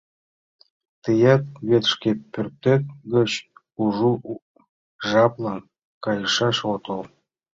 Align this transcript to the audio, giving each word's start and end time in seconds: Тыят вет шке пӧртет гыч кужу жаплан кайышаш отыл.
Тыят 1.03 1.43
вет 1.67 1.83
шке 1.91 2.11
пӧртет 2.31 2.83
гыч 3.13 3.31
кужу 3.73 4.11
жаплан 5.09 5.61
кайышаш 6.03 6.57
отыл. 6.73 7.01